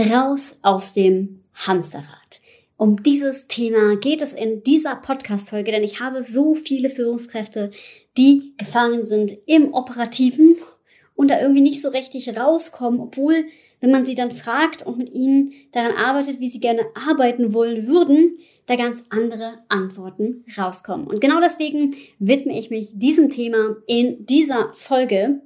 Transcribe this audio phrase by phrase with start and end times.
[0.00, 2.40] Raus aus dem Hamsterrad.
[2.78, 7.70] Um dieses Thema geht es in dieser Podcast-Folge, denn ich habe so viele Führungskräfte,
[8.16, 10.56] die gefangen sind im Operativen
[11.14, 13.44] und da irgendwie nicht so richtig rauskommen, obwohl,
[13.80, 17.86] wenn man sie dann fragt und mit ihnen daran arbeitet, wie sie gerne arbeiten wollen
[17.86, 21.08] würden, da ganz andere Antworten rauskommen.
[21.08, 25.42] Und genau deswegen widme ich mich diesem Thema in dieser Folge.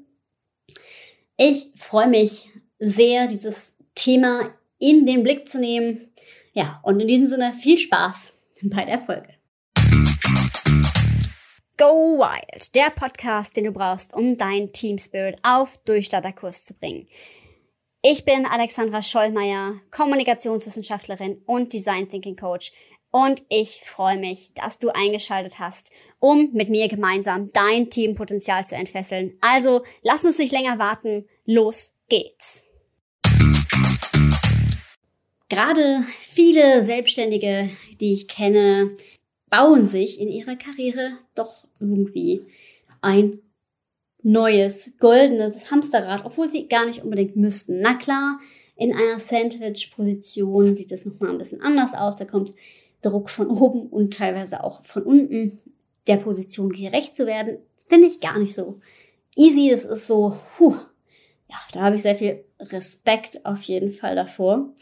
[1.36, 6.12] Ich freue mich sehr, dieses Thema in den Blick zu nehmen.
[6.52, 9.34] Ja, und in diesem Sinne viel Spaß bei der Folge.
[11.76, 17.08] Go Wild, der Podcast, den du brauchst, um dein Team Spirit auf Durchstarterkurs zu bringen.
[18.02, 22.70] Ich bin Alexandra Schollmeier, Kommunikationswissenschaftlerin und Design Thinking Coach
[23.10, 28.74] und ich freue mich, dass du eingeschaltet hast, um mit mir gemeinsam dein Teampotenzial zu
[28.74, 29.38] entfesseln.
[29.40, 32.66] Also lass uns nicht länger warten, los geht's.
[35.48, 37.70] Gerade viele Selbstständige,
[38.00, 38.94] die ich kenne,
[39.50, 42.42] bauen sich in ihrer Karriere doch irgendwie
[43.02, 43.40] ein
[44.22, 47.80] neues, goldenes Hamsterrad, obwohl sie gar nicht unbedingt müssten.
[47.80, 48.40] Na klar,
[48.76, 52.16] in einer Sandwich-Position sieht es nochmal ein bisschen anders aus.
[52.16, 52.54] Da kommt
[53.02, 55.60] Druck von oben und teilweise auch von unten
[56.06, 58.80] der Position gerecht zu werden, finde ich gar nicht so
[59.36, 59.70] easy.
[59.70, 60.74] Es ist so, puh,
[61.50, 64.72] ja, da habe ich sehr viel Respekt auf jeden Fall davor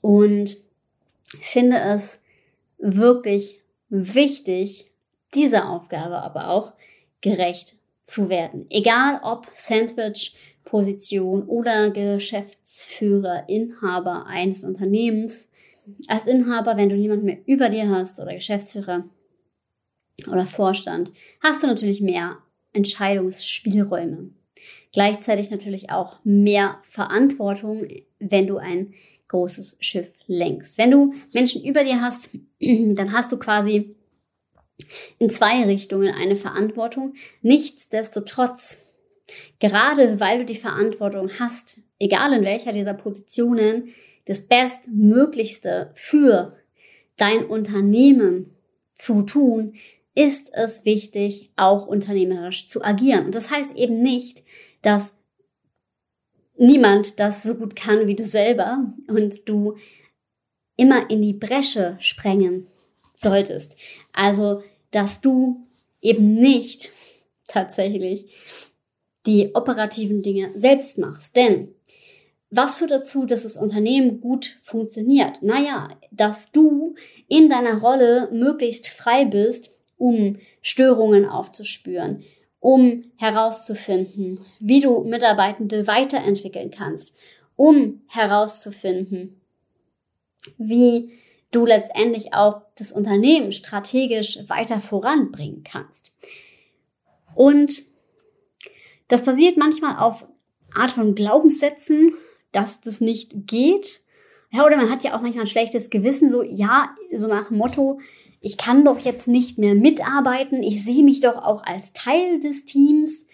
[0.00, 0.56] und
[1.40, 2.22] finde es
[2.78, 4.90] wirklich wichtig,
[5.34, 6.72] dieser Aufgabe aber auch
[7.20, 8.66] gerecht zu werden.
[8.70, 15.50] Egal ob Sandwich, Position oder Geschäftsführer, Inhaber eines Unternehmens.
[16.06, 19.04] Als Inhaber, wenn du niemanden mehr über dir hast oder Geschäftsführer
[20.28, 22.38] oder Vorstand, hast du natürlich mehr
[22.72, 24.30] Entscheidungsspielräume.
[24.92, 27.86] Gleichzeitig natürlich auch mehr Verantwortung,
[28.18, 28.94] wenn du ein
[29.28, 30.78] großes Schiff lenkst.
[30.78, 33.94] Wenn du Menschen über dir hast, dann hast du quasi
[35.18, 37.14] in zwei Richtungen eine Verantwortung.
[37.42, 38.78] Nichtsdestotrotz,
[39.60, 43.90] gerade weil du die Verantwortung hast, egal in welcher dieser Positionen,
[44.24, 46.56] das Bestmöglichste für
[47.16, 48.56] dein Unternehmen
[48.94, 49.74] zu tun,
[50.20, 53.24] ist es wichtig, auch unternehmerisch zu agieren.
[53.24, 54.42] Und das heißt eben nicht,
[54.82, 55.18] dass
[56.58, 59.78] niemand das so gut kann wie du selber und du
[60.76, 62.66] immer in die Bresche sprengen
[63.14, 63.76] solltest.
[64.12, 65.66] Also, dass du
[66.02, 66.92] eben nicht
[67.48, 68.26] tatsächlich
[69.24, 71.34] die operativen Dinge selbst machst.
[71.34, 71.74] Denn
[72.50, 75.42] was führt dazu, dass das Unternehmen gut funktioniert?
[75.42, 76.94] Naja, dass du
[77.26, 82.24] in deiner Rolle möglichst frei bist, um Störungen aufzuspüren,
[82.58, 87.14] um herauszufinden, wie du Mitarbeitende weiterentwickeln kannst,
[87.54, 89.40] um herauszufinden,
[90.56, 91.12] wie
[91.52, 96.12] du letztendlich auch das Unternehmen strategisch weiter voranbringen kannst.
[97.34, 97.82] Und
[99.08, 100.26] das basiert manchmal auf
[100.74, 102.14] Art von Glaubenssätzen,
[102.52, 104.00] dass das nicht geht.
[104.50, 107.58] Ja, oder man hat ja auch manchmal ein schlechtes Gewissen, so, ja, so nach dem
[107.58, 108.00] Motto,
[108.40, 112.64] ich kann doch jetzt nicht mehr mitarbeiten, ich sehe mich doch auch als Teil des
[112.64, 113.26] Teams.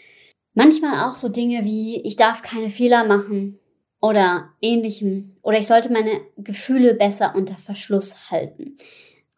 [0.54, 3.58] Manchmal auch so Dinge wie, ich darf keine Fehler machen
[4.00, 5.36] oder ähnlichem.
[5.42, 8.74] Oder ich sollte meine Gefühle besser unter Verschluss halten.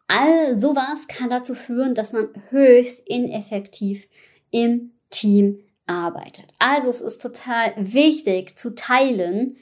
[0.07, 4.07] All sowas kann dazu führen, dass man höchst ineffektiv
[4.49, 6.45] im Team arbeitet.
[6.57, 9.57] Also es ist total wichtig zu teilen,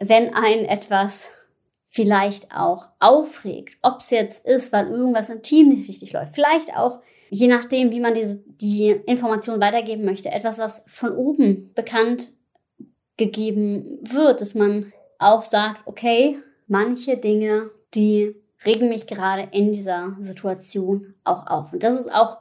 [0.00, 1.30] wenn ein etwas
[1.92, 3.76] vielleicht auch aufregt.
[3.82, 6.34] Ob es jetzt ist, weil irgendwas im Team nicht richtig läuft.
[6.34, 11.70] Vielleicht auch, je nachdem, wie man diese, die Information weitergeben möchte, etwas, was von oben
[11.74, 12.32] bekannt
[13.18, 20.16] gegeben wird, dass man auch sagt, okay, manche Dinge, die regen mich gerade in dieser
[20.18, 21.74] Situation auch auf.
[21.74, 22.38] Und das ist auch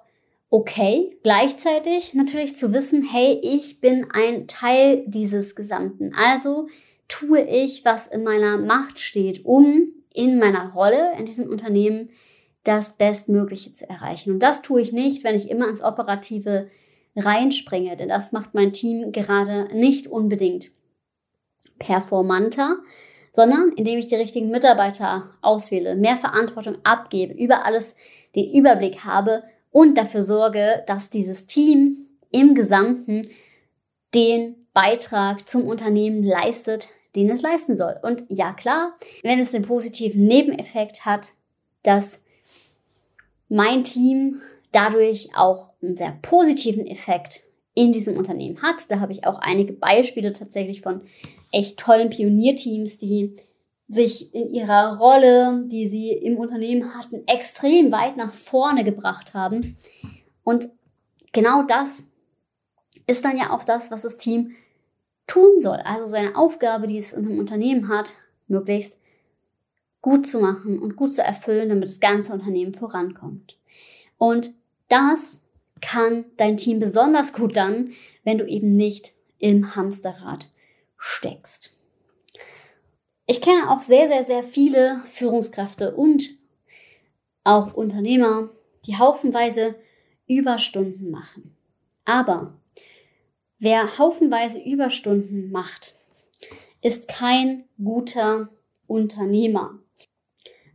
[0.49, 1.17] okay.
[1.23, 6.13] Gleichzeitig natürlich zu wissen, hey, ich bin ein Teil dieses Gesamten.
[6.15, 6.67] Also
[7.11, 12.09] tue ich, was in meiner Macht steht, um in meiner Rolle in diesem Unternehmen
[12.63, 14.31] das Bestmögliche zu erreichen.
[14.31, 16.69] Und das tue ich nicht, wenn ich immer ins Operative
[17.15, 20.71] reinspringe, denn das macht mein Team gerade nicht unbedingt
[21.79, 22.77] performanter,
[23.33, 27.95] sondern indem ich die richtigen Mitarbeiter auswähle, mehr Verantwortung abgebe, über alles
[28.35, 33.27] den Überblick habe und dafür sorge, dass dieses Team im Gesamten
[34.13, 37.95] den Beitrag zum Unternehmen leistet, den es leisten soll.
[38.01, 41.29] Und ja klar, wenn es den positiven Nebeneffekt hat,
[41.83, 42.21] dass
[43.49, 44.41] mein Team
[44.71, 47.41] dadurch auch einen sehr positiven Effekt
[47.73, 48.89] in diesem Unternehmen hat.
[48.89, 51.01] Da habe ich auch einige Beispiele tatsächlich von
[51.51, 53.35] echt tollen Pionierteams, die
[53.87, 59.75] sich in ihrer Rolle, die sie im Unternehmen hatten, extrem weit nach vorne gebracht haben.
[60.43, 60.69] Und
[61.33, 62.05] genau das
[63.07, 64.55] ist dann ja auch das, was das Team
[65.31, 65.77] tun soll.
[65.77, 68.15] Also seine Aufgabe, die es in einem Unternehmen hat,
[68.47, 68.97] möglichst
[70.01, 73.57] gut zu machen und gut zu erfüllen, damit das ganze Unternehmen vorankommt.
[74.17, 74.53] Und
[74.89, 75.41] das
[75.79, 77.93] kann dein Team besonders gut dann,
[78.25, 80.49] wenn du eben nicht im Hamsterrad
[80.97, 81.79] steckst.
[83.25, 86.29] Ich kenne auch sehr, sehr, sehr viele Führungskräfte und
[87.45, 88.49] auch Unternehmer,
[88.85, 89.75] die haufenweise
[90.27, 91.55] Überstunden machen.
[92.03, 92.53] Aber
[93.61, 95.95] wer haufenweise Überstunden macht,
[96.81, 98.49] ist kein guter
[98.87, 99.79] Unternehmer.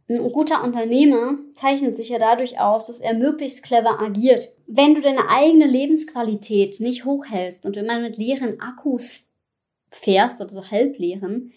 [0.09, 4.53] Ein guter Unternehmer zeichnet sich ja dadurch aus, dass er möglichst clever agiert.
[4.69, 9.25] Wenn du deine eigene Lebensqualität nicht hochhältst und immer mit leeren Akkus
[9.91, 11.53] fährst oder so halbleeren,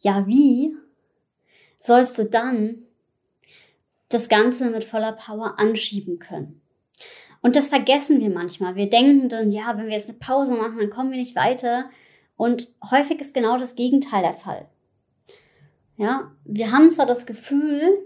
[0.00, 0.76] ja wie
[1.78, 2.82] sollst du dann
[4.10, 6.60] das Ganze mit voller Power anschieben können?
[7.44, 8.74] Und das vergessen wir manchmal.
[8.74, 11.90] Wir denken dann, ja, wenn wir jetzt eine Pause machen, dann kommen wir nicht weiter.
[12.38, 14.66] Und häufig ist genau das Gegenteil der Fall.
[15.98, 17.98] Ja, wir haben zwar das Gefühl,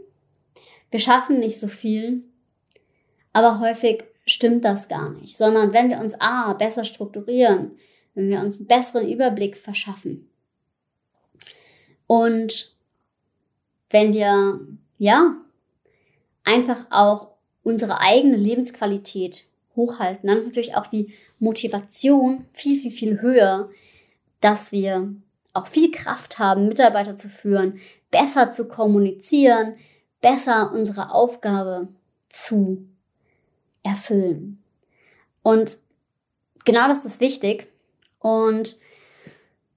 [0.90, 2.24] wir schaffen nicht so viel,
[3.32, 7.78] aber häufig stimmt das gar nicht, sondern wenn wir uns A, besser strukturieren,
[8.14, 10.28] wenn wir uns einen besseren Überblick verschaffen
[12.08, 12.76] und
[13.90, 14.58] wenn wir,
[14.98, 15.36] ja,
[16.42, 17.37] einfach auch
[17.68, 19.44] unsere eigene Lebensqualität
[19.76, 23.68] hochhalten, dann ist natürlich auch die Motivation viel, viel, viel höher,
[24.40, 25.14] dass wir
[25.52, 27.78] auch viel Kraft haben, Mitarbeiter zu führen,
[28.10, 29.74] besser zu kommunizieren,
[30.20, 31.88] besser unsere Aufgabe
[32.30, 32.88] zu
[33.82, 34.62] erfüllen.
[35.42, 35.78] Und
[36.64, 37.68] genau das ist wichtig.
[38.18, 38.78] Und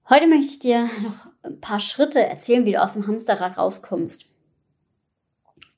[0.08, 4.26] heute möchte ich dir noch ein paar Schritte erzählen, wie du aus dem Hamsterrad rauskommst.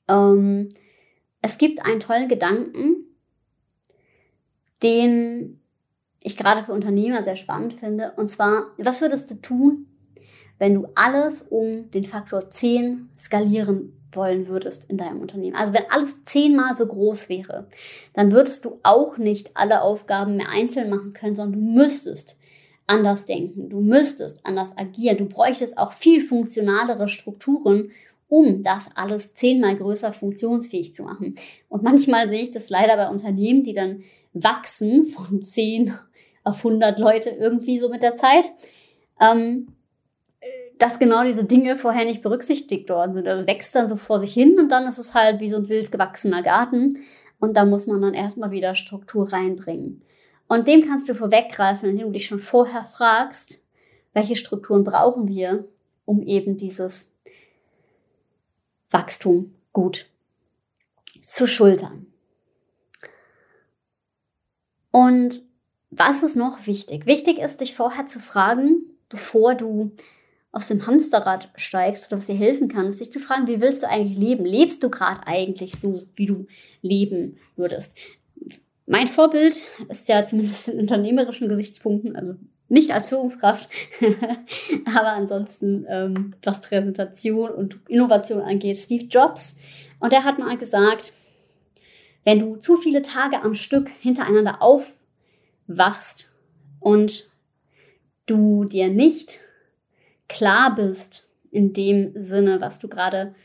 [0.07, 0.69] Ähm,
[1.45, 3.05] es gibt einen tollen Gedanken,
[4.81, 5.61] den
[6.19, 8.13] ich gerade für Unternehmer sehr spannend finde.
[8.17, 9.85] Und zwar, was würdest du tun,
[10.57, 15.55] wenn du alles um den Faktor 10 skalieren wollen würdest in deinem Unternehmen.
[15.55, 17.67] Also wenn alles zehnmal so groß wäre,
[18.13, 22.39] dann würdest du auch nicht alle Aufgaben mehr einzeln machen können, sondern du müsstest
[22.87, 27.91] anders denken, du müsstest anders agieren, du bräuchtest auch viel funktionalere Strukturen,
[28.35, 31.35] um das alles zehnmal größer funktionsfähig zu machen.
[31.69, 34.03] Und manchmal sehe ich das leider bei Unternehmen, die dann
[34.33, 35.93] wachsen von 10
[36.43, 38.43] auf 100 Leute irgendwie so mit der Zeit.
[39.21, 39.67] Ähm,
[40.77, 43.25] dass genau diese Dinge vorher nicht berücksichtigt worden sind.
[43.29, 45.69] Also wächst dann so vor sich hin und dann ist es halt wie so ein
[45.69, 46.99] wild gewachsener Garten.
[47.39, 50.01] Und da muss man dann erstmal wieder Struktur reinbringen.
[50.49, 53.61] Und dem kannst du vorweggreifen, indem du dich schon vorher fragst,
[54.13, 55.63] welche Strukturen brauchen wir,
[56.03, 57.14] um eben dieses
[58.91, 60.09] Wachstum gut
[61.21, 62.07] zu schultern.
[64.91, 65.41] Und
[65.89, 67.05] was ist noch wichtig?
[67.05, 69.91] Wichtig ist, dich vorher zu fragen, bevor du
[70.51, 73.83] aus dem Hamsterrad steigst oder was dir helfen kann, ist dich zu fragen, wie willst
[73.83, 74.45] du eigentlich leben?
[74.45, 76.47] Lebst du gerade eigentlich so, wie du
[76.81, 77.97] leben würdest?
[78.85, 82.35] Mein Vorbild ist ja zumindest in unternehmerischen Gesichtspunkten, also
[82.75, 83.69] nicht als Führungskraft,
[84.85, 89.57] aber ansonsten, ähm, was Präsentation und Innovation angeht, Steve Jobs.
[89.99, 91.13] Und der hat mal gesagt,
[92.25, 96.29] wenn du zu viele Tage am Stück hintereinander aufwachst
[96.81, 97.31] und
[98.25, 99.39] du dir nicht
[100.27, 103.35] klar bist in dem Sinne, was du gerade,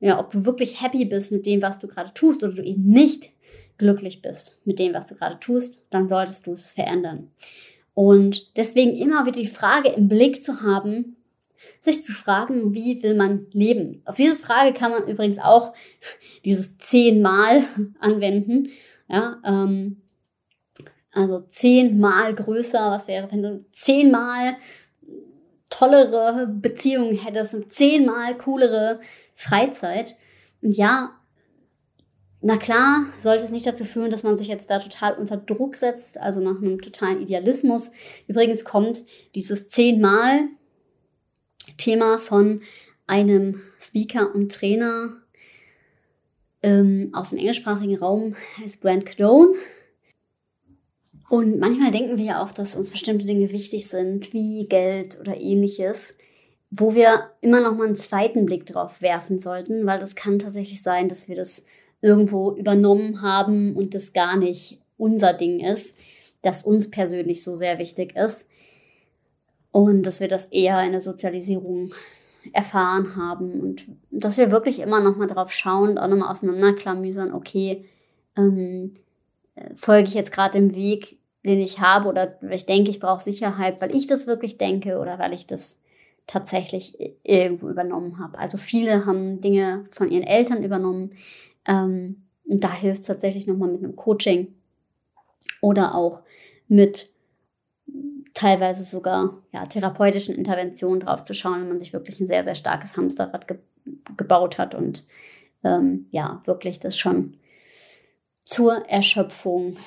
[0.00, 2.86] ja, ob du wirklich happy bist mit dem, was du gerade tust oder du eben
[2.86, 3.30] nicht
[3.78, 7.30] glücklich bist mit dem, was du gerade tust, dann solltest du es verändern.
[7.94, 11.16] Und deswegen immer wieder die Frage im Blick zu haben,
[11.80, 14.02] sich zu fragen, wie will man leben?
[14.04, 15.72] Auf diese Frage kann man übrigens auch
[16.44, 17.64] dieses zehnmal
[18.00, 18.68] anwenden.
[19.08, 20.02] Ja, ähm,
[21.12, 24.56] also zehnmal größer, was wäre, wenn du zehnmal
[25.70, 29.00] tollere Beziehungen hättest und zehnmal coolere
[29.34, 30.16] Freizeit.
[30.62, 31.19] Und ja,
[32.42, 35.76] na klar, sollte es nicht dazu führen, dass man sich jetzt da total unter Druck
[35.76, 37.92] setzt, also nach einem totalen Idealismus.
[38.28, 39.04] Übrigens kommt
[39.34, 40.48] dieses zehnmal
[41.76, 42.62] Thema von
[43.06, 45.20] einem Speaker und Trainer
[46.62, 49.54] ähm, aus dem englischsprachigen Raum, heißt Grant Cardone.
[51.28, 55.36] Und manchmal denken wir ja auch, dass uns bestimmte Dinge wichtig sind, wie Geld oder
[55.36, 56.14] ähnliches,
[56.70, 60.82] wo wir immer noch mal einen zweiten Blick drauf werfen sollten, weil das kann tatsächlich
[60.82, 61.64] sein, dass wir das
[62.02, 65.98] irgendwo übernommen haben und das gar nicht unser Ding ist.
[66.42, 68.48] das uns persönlich so sehr wichtig ist.
[69.72, 71.92] Und dass wir das eher in der Sozialisierung
[72.52, 77.34] erfahren haben und dass wir wirklich immer noch mal drauf schauen und auch nochmal auseinanderklamüsern,
[77.34, 77.84] okay,
[78.36, 78.94] ähm,
[79.74, 83.80] folge ich jetzt gerade dem Weg, den ich habe oder ich denke, ich brauche Sicherheit,
[83.80, 85.80] weil ich das wirklich denke oder weil ich das
[86.26, 88.38] tatsächlich irgendwo übernommen habe.
[88.38, 91.10] Also viele haben Dinge von ihren Eltern übernommen
[91.70, 94.54] ähm, und da hilft es tatsächlich nochmal mit einem Coaching
[95.62, 96.22] oder auch
[96.66, 97.10] mit
[98.34, 102.56] teilweise sogar ja, therapeutischen Interventionen drauf zu schauen, wenn man sich wirklich ein sehr, sehr
[102.56, 103.58] starkes Hamsterrad ge
[104.16, 105.06] gebaut hat und
[105.64, 107.38] ähm, ja, wirklich das schon
[108.44, 109.78] zur Erschöpfung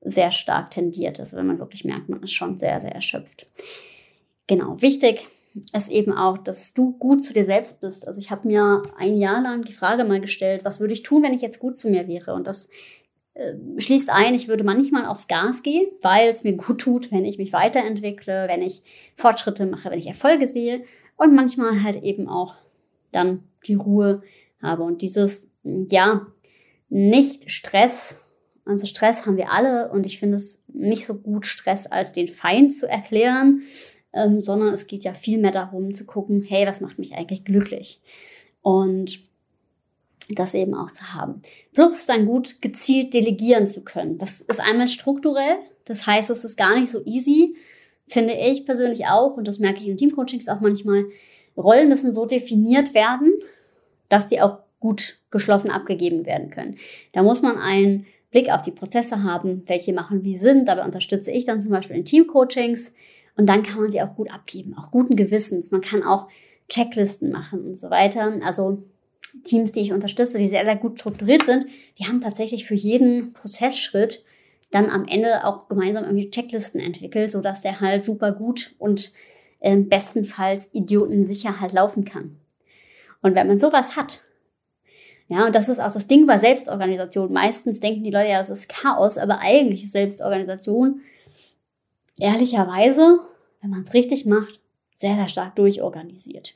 [0.00, 3.46] sehr stark tendiert ist, wenn man wirklich merkt, man ist schon sehr, sehr erschöpft.
[4.48, 5.28] Genau, wichtig
[5.72, 8.06] ist eben auch, dass du gut zu dir selbst bist.
[8.06, 11.22] Also ich habe mir ein Jahr lang die Frage mal gestellt, was würde ich tun,
[11.22, 12.34] wenn ich jetzt gut zu mir wäre?
[12.34, 12.68] Und das
[13.34, 17.24] äh, schließt ein, ich würde manchmal aufs Gas gehen, weil es mir gut tut, wenn
[17.24, 18.82] ich mich weiterentwickle, wenn ich
[19.14, 20.82] Fortschritte mache, wenn ich Erfolge sehe
[21.16, 22.54] und manchmal halt eben auch
[23.10, 24.22] dann die Ruhe
[24.60, 24.82] habe.
[24.82, 26.26] Und dieses, ja,
[26.88, 28.20] nicht Stress.
[28.64, 32.28] Also Stress haben wir alle und ich finde es nicht so gut, Stress als den
[32.28, 33.62] Feind zu erklären,
[34.12, 37.44] ähm, sondern es geht ja viel mehr darum zu gucken, hey, was macht mich eigentlich
[37.44, 38.00] glücklich?
[38.60, 39.20] Und
[40.28, 41.42] das eben auch zu haben.
[41.72, 44.18] Plus dann gut gezielt delegieren zu können.
[44.18, 47.56] Das ist einmal strukturell, das heißt, es ist gar nicht so easy,
[48.06, 51.04] finde ich persönlich auch, und das merke ich in Teamcoachings auch manchmal.
[51.56, 53.32] Rollen müssen so definiert werden,
[54.08, 56.76] dass die auch gut geschlossen abgegeben werden können.
[57.12, 60.64] Da muss man einen Blick auf die Prozesse haben, welche machen wie Sinn.
[60.64, 62.92] Dabei unterstütze ich dann zum Beispiel in Teamcoachings
[63.36, 65.70] und dann kann man sie auch gut abgeben, auch guten Gewissens.
[65.70, 66.28] Man kann auch
[66.68, 68.38] Checklisten machen und so weiter.
[68.44, 68.82] Also
[69.44, 71.66] Teams, die ich unterstütze, die sehr, sehr gut strukturiert sind,
[71.98, 74.22] die haben tatsächlich für jeden Prozessschritt
[74.70, 79.12] dann am Ende auch gemeinsam irgendwie Checklisten entwickelt, sodass der halt super gut und
[79.60, 82.38] äh, bestenfalls idiotensicher halt laufen kann.
[83.22, 84.22] Und wenn man sowas hat,
[85.28, 87.32] ja, und das ist auch das Ding bei Selbstorganisation.
[87.32, 91.00] Meistens denken die Leute ja, das ist Chaos, aber eigentlich ist Selbstorganisation
[92.18, 93.18] ehrlicherweise,
[93.60, 94.60] wenn man es richtig macht,
[94.94, 96.54] sehr, sehr stark durchorganisiert.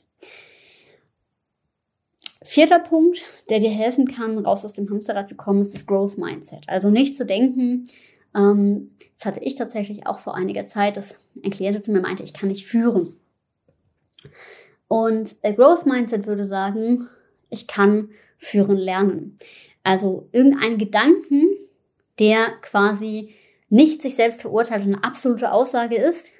[2.42, 6.16] Vierter Punkt, der dir helfen kann, raus aus dem Hamsterrad zu kommen, ist das Growth
[6.16, 6.68] Mindset.
[6.68, 7.88] Also nicht zu denken,
[8.36, 12.34] ähm, das hatte ich tatsächlich auch vor einiger Zeit, dass ein Klient mir meinte, ich
[12.34, 13.16] kann nicht führen.
[14.88, 17.08] Und der Growth Mindset würde sagen,
[17.50, 19.36] ich kann führen lernen.
[19.82, 21.48] Also irgendein Gedanken,
[22.18, 23.34] der quasi
[23.68, 26.30] nicht sich selbst verurteilt und eine absolute Aussage ist,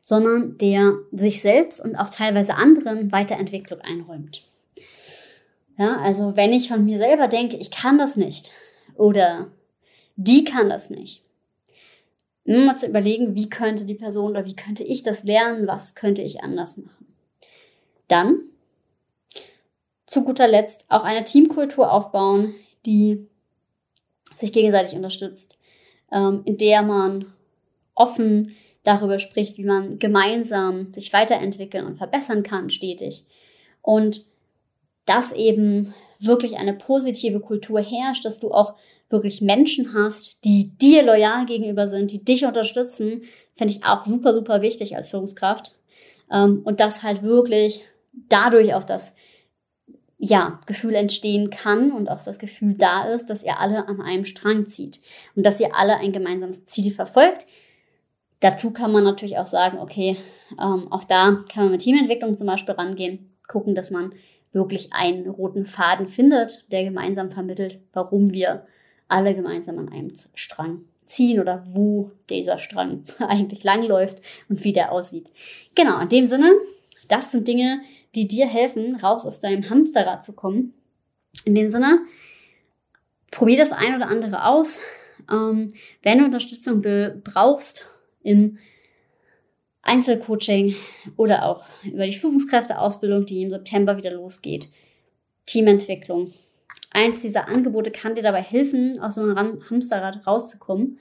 [0.00, 4.44] sondern der sich selbst und auch teilweise anderen Weiterentwicklung einräumt.
[5.78, 8.52] Ja, also wenn ich von mir selber denke, ich kann das nicht
[8.94, 9.50] oder
[10.16, 11.22] die kann das nicht,
[12.44, 16.22] immer zu überlegen, wie könnte die Person oder wie könnte ich das lernen, was könnte
[16.22, 17.06] ich anders machen.
[18.08, 18.38] Dann
[20.06, 22.54] zu guter Letzt auch eine Teamkultur aufbauen,
[22.86, 23.26] die
[24.34, 25.56] sich gegenseitig unterstützt,
[26.12, 27.26] ähm, in der man
[27.94, 33.24] offen darüber spricht, wie man gemeinsam sich weiterentwickeln und verbessern kann stetig.
[33.82, 34.26] Und
[35.06, 38.74] dass eben wirklich eine positive Kultur herrscht, dass du auch
[39.08, 43.22] wirklich Menschen hast, die dir loyal gegenüber sind, die dich unterstützen,
[43.54, 45.74] finde ich auch super, super wichtig als Führungskraft.
[46.30, 47.84] Ähm, und dass halt wirklich
[48.28, 49.14] dadurch auch das
[50.18, 54.24] ja, Gefühl entstehen kann und auch das Gefühl da ist, dass ihr alle an einem
[54.24, 55.00] Strang zieht
[55.34, 57.46] und dass ihr alle ein gemeinsames Ziel verfolgt.
[58.40, 60.16] Dazu kann man natürlich auch sagen, okay,
[60.60, 64.12] ähm, auch da kann man mit Teamentwicklung zum Beispiel rangehen, gucken, dass man
[64.52, 68.66] wirklich einen roten Faden findet, der gemeinsam vermittelt, warum wir
[69.08, 74.92] alle gemeinsam an einem Strang ziehen oder wo dieser Strang eigentlich langläuft und wie der
[74.92, 75.30] aussieht.
[75.74, 76.52] Genau, in dem Sinne,
[77.08, 77.80] das sind Dinge,
[78.16, 80.74] die dir helfen, raus aus deinem Hamsterrad zu kommen.
[81.44, 82.00] In dem Sinne,
[83.30, 84.80] probier das ein oder andere aus.
[85.30, 85.68] Ähm,
[86.02, 86.82] wenn du Unterstützung
[87.22, 87.86] brauchst
[88.22, 88.58] im
[89.82, 90.74] Einzelcoaching
[91.16, 94.68] oder auch über die Führungskräfteausbildung, die im September wieder losgeht,
[95.46, 96.32] Teamentwicklung.
[96.90, 100.98] Eins dieser Angebote kann dir dabei helfen, aus so einem Hamsterrad rauszukommen.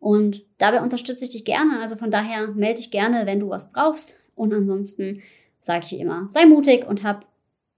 [0.00, 1.80] Und dabei unterstütze ich dich gerne.
[1.80, 4.16] Also von daher melde dich gerne, wenn du was brauchst.
[4.34, 5.22] Und ansonsten
[5.66, 7.26] sage ich immer, sei mutig und hab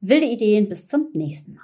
[0.00, 0.68] wilde Ideen.
[0.68, 1.62] Bis zum nächsten Mal.